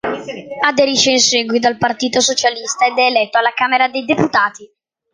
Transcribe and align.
Aderisce 0.63 1.11
in 1.11 1.19
seguito 1.19 1.67
al 1.67 1.77
Partito 1.77 2.21
Socialista 2.21 2.87
ed 2.87 2.97
è 2.97 3.01
eletto 3.05 3.37
alla 3.37 3.53
Camera 3.53 3.87
dei 3.87 4.03
Deputati. 4.03 4.67